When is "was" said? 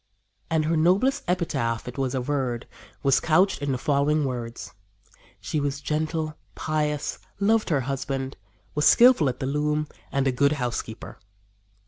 1.95-2.15, 3.03-3.19, 5.59-5.79, 8.73-8.87